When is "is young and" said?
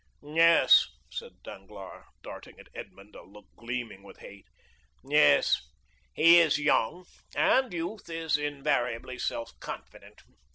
6.39-7.71